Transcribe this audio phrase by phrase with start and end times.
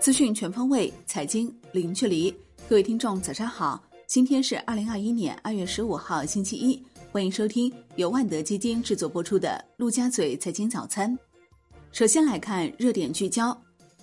[0.00, 2.34] 资讯全方位，财经零距离。
[2.68, 3.82] 各位听众，早上好！
[4.06, 6.82] 今天是二零二一年二月十五号，星期一。
[7.12, 11.12] 欢迎收听由万德基金制作播出的《陆家嘴财经早餐》。
[11.92, 13.56] 首先来看热点聚焦。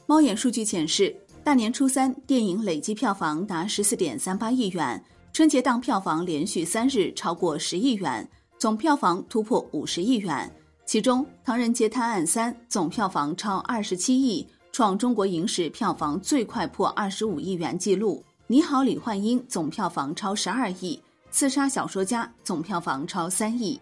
[0.06, 5.04] 猫眼数据显示，大年初三电影累计票房达十四点三八亿元，
[5.34, 10.50] 春节档票房连续三日超过十亿元，总票房突破五十亿元。
[10.88, 14.48] 其中，《唐人街探案三》总票房超二十七亿。
[14.72, 20.96] 创中国影史票房最快破二十五亿元纪录，《你好，李焕英》总票房超十二亿，
[21.32, 23.78] 《刺杀小说家》总票房超三亿。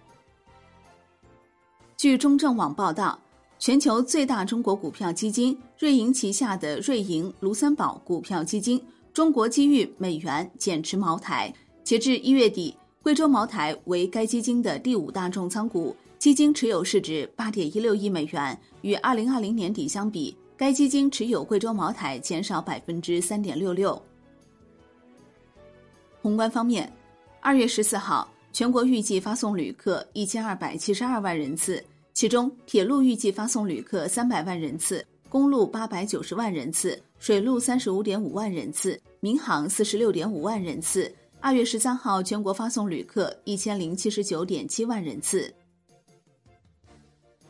[1.98, 3.20] 据中证网报道，
[3.60, 8.82] 全球最大中国股票基金瑞银旗下的瑞银卢森堡股票基金
[9.14, 20.36] 中国机遇美元减持茅台，截至一月底，贵州茅台为该基金的第五大重仓股，基金持有市值八点一六亿美元，与二零二零年底相比。
[20.58, 24.02] 该基金持有贵州茅台减少百分之三点六六。
[26.22, 26.90] 宏观方面，
[27.42, 41.14] 二月十四号，全国预计发送旅客一千二百七十二万人次，其中铁路预计发送旅客三百万人次，公路八百九十万人次，水路三十五点五万人次，民航四十六点五万人次。
[41.42, 45.54] 二月十三号，全国发送旅客一千零七十九点七万人次。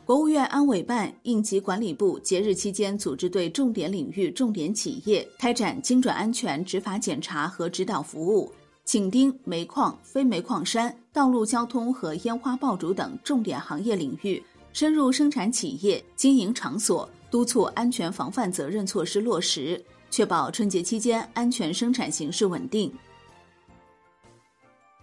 [0.06, 8.52] 国务院安委办、应急管理部节日期间组织对重点领域、重点企业开展精准安全执法检查和指导服务，
[8.83, 14.42] 紧盯煤矿、非煤矿山、道路交通和烟花爆竹等重点行业领域，
[14.73, 22.94] 深入生产企业、经营场所，督促安全防范责任措施落实，确保春节期间安全生产形势稳定。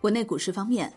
[0.01, 0.93] 国内股市方面，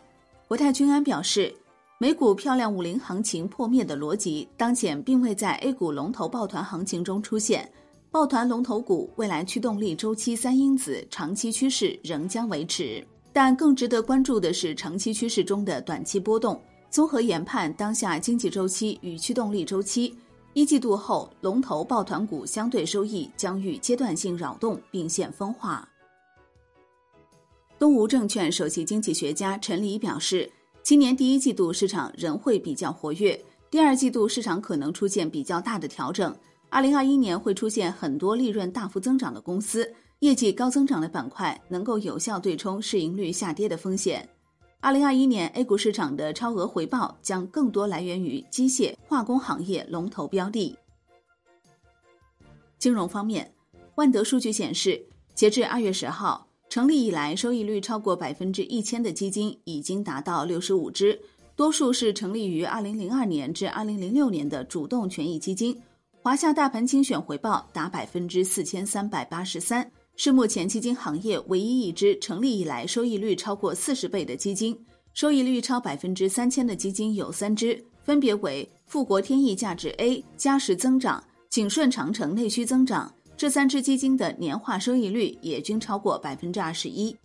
[0.47, 1.51] 国泰君安表示。
[1.97, 7.71] 美股漂亮五零行情破灭的逻辑，当前并未在 A 股龙头抱团行情中出现。
[8.11, 16.61] 抱团龙头股未来驱动力周期三因子长期趋势仍将维持，但更值得关注的是长期趋势中的短期波动。
[16.89, 20.13] 综合研判当下经济周期与驱动力周期，
[20.51, 25.87] 一季度后龙头抱团股相对收益将遇阶段性扰动并现分化。
[27.79, 30.51] 东吴证券首席经济学家陈黎表示。
[30.85, 36.31] 今年第一季度市场仍会比较活跃，第二季度市场可能出现比较大的调整。
[36.69, 44.29] 二零二一年会出现很多利润大幅增长的公司，业绩高增长的板块能够有效对冲市盈率下跌的风险。
[44.79, 50.77] 二零二一年 A 股市场的超额回报将更多来源于机械化工行业龙头标的。
[52.77, 53.51] 金融方面，
[53.95, 55.03] 万德数据显示，
[55.33, 56.45] 截至二月十号。
[56.75, 61.17] 成立以来收益率超过百分之一千的基金已经达到六十五只，
[61.55, 65.73] 多数是成立于二零零二年至二零零六年的主动权益基金。
[66.21, 74.77] 华夏大盘精选回报达百分之四千三百八十三，是目前基金行业唯一一支成立以来收益率超过四十倍的基金。
[75.13, 83.09] 收益率超百分之三千的基金有三只，分别为富国天益价值 A、嘉实增长、景顺长城内需增长。
[83.37, 87.15] 这三只基金的年化收益率也均超过百分之二十一。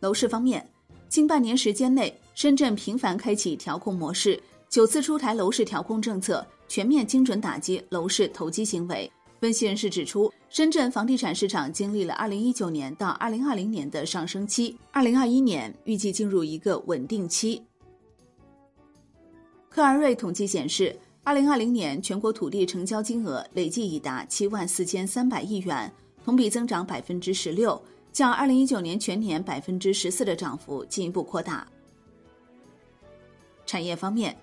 [0.00, 0.66] 楼市方面，
[1.08, 4.40] 近半年时间内，深圳频繁开启调控模式，
[4.70, 9.10] 九次出台楼市调控政策，全面精准打击楼市投机行为。
[9.38, 17.62] 分析人士指出，深圳房地产市场经历了二零一九年到二零二零年的上升期，二零二一年预计进入一个稳定期。
[19.68, 20.98] 克而瑞统计显示。
[21.26, 25.92] 二零二零年全国土地成交金额累计已达七万四千三百亿元，
[26.24, 27.82] 同比增长百分之十六，
[28.12, 31.66] 较二零一九年全年百分之十四的涨幅进一步扩大。
[33.66, 34.36] 产业方面，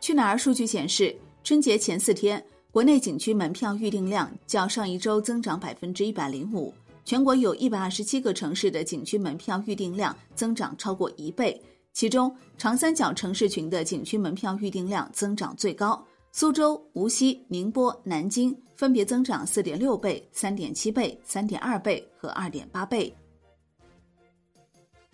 [0.00, 1.12] 去哪儿数据显示，
[1.42, 6.72] 春节前四天，国内景区门票预订量较上一周增长百分之一百零五，
[7.04, 11.60] 全国有一百二十七个城市的景区门票预订量增长超过一倍，
[11.92, 16.00] 其中长三角城市群的景区门票预订量增长最高。
[16.30, 23.12] 苏州、无锡、宁波、南京分别增长四点六倍、三点七倍、三点二倍和二点八倍。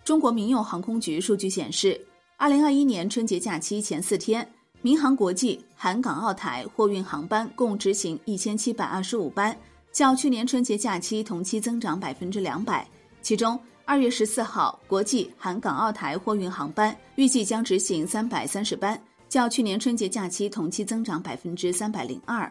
[0.03, 1.99] 中国民用航空局数据显示，
[2.37, 4.47] 二零二一年春节假期前四天，
[4.83, 9.57] 民航国际含港澳台货运航班共执行一千七百二十五班，
[9.91, 12.87] 较去年春节假期同期增长百分之两百。
[13.23, 19.01] 其中，二月十四号国际含港澳台货运航班预计将执行三百三十班。
[19.35, 22.49] 较去年春节假期同期增长百分之三百零二。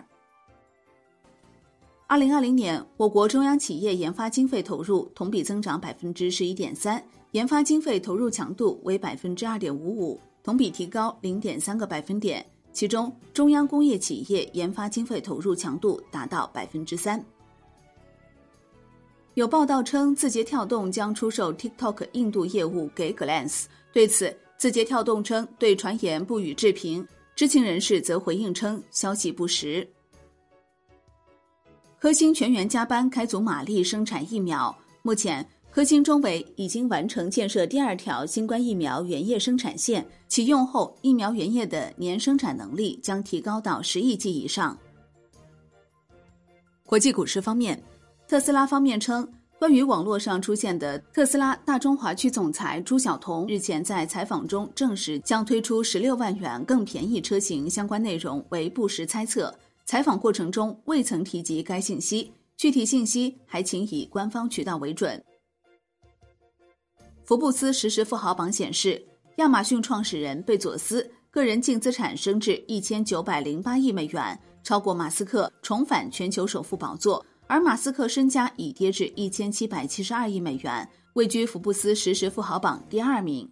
[2.07, 12.45] 二零二零年，我国中央企业研发经费投入同比增长百分之十一点三，研发经费投入强度为百分之二点五五，同比提高零点三个百分点。
[12.75, 17.25] 其中中央工业企业研发经费投入强度达到百分之三。
[19.33, 23.65] 有报道称，字节跳动将出售 TikTok 印度业务给 Glance。
[23.91, 27.07] 对此，字节跳动称对传言不予置评。
[27.37, 29.87] 知情人士则回应称，消息不实。
[31.99, 34.77] 科兴全员加班开足马力生产疫苗。
[35.03, 44.79] 目前，科兴中维已经完成建设第二条新冠疫苗原液生产线，启用后，疫苗原液的年生产能力将提高到十亿剂以上。
[46.85, 47.83] 国际股市方面。
[48.27, 49.31] 特斯拉方面称，
[49.65, 59.51] 关于网络上出现的特斯拉大中华区总裁朱晓彤日前在采访中证实将推出十六万元更便宜车型相关内容为不实猜测。
[59.87, 65.25] 采访过程中未曾提及该信息，具体信息还请以官方渠道为准。
[67.25, 69.03] 福布斯实时富豪榜显示，
[69.37, 77.25] 亚马逊创始人贝佐斯个人净资产升至一千九百零八亿美元，超过马斯克，重返全球首富宝座。
[77.47, 83.49] 而马斯克身家已跌至一千七百七十二亿美元，位居福布斯实时富豪榜第二名。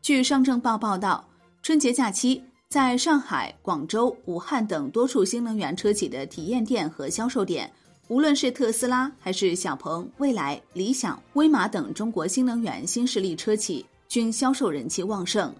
[0.00, 1.28] 据上证报报道，
[1.62, 7.70] 春节假期，在上海、广州、武汉等多处新能源车企的体验店和销售点，
[8.08, 15.54] 无论是特斯拉还是小鹏、蔚来、理想、威马等中国新能源新势力车企，均销售人气旺盛。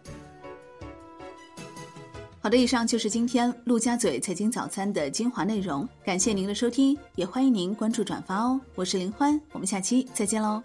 [2.43, 8.59] 好的，以上就是今天陆家嘴财经早餐的精华内容，感谢您的收听，也欢迎您关注转发哦。
[8.75, 10.63] 我是林欢，我们下期再见喽。